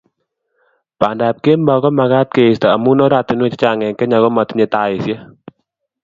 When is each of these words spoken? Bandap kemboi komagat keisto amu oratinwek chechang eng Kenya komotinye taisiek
Bandap 1.01 1.35
kemboi 1.43 1.81
komagat 1.83 2.27
keisto 2.35 2.67
amu 2.75 2.91
oratinwek 3.05 3.51
chechang 3.53 3.79
eng 3.85 3.97
Kenya 3.99 4.23
komotinye 4.23 4.65
taisiek 4.73 5.19